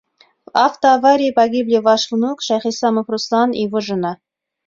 «В 0.51 0.57
автоаварии 0.57 1.29
погибли 1.31 1.77
ваш 1.77 2.09
внук 2.11 2.41
Шайхисламов 2.41 3.07
Руслан 3.07 3.51
и 3.53 3.61
его 3.65 3.79
жена...» 3.81 4.17